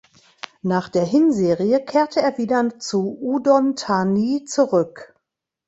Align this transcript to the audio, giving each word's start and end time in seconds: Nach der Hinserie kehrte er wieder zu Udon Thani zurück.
Nach 0.63 0.89
der 0.89 1.03
Hinserie 1.05 1.85
kehrte 1.85 2.21
er 2.21 2.35
wieder 2.39 2.79
zu 2.79 3.19
Udon 3.21 3.75
Thani 3.75 4.45
zurück. 4.45 5.13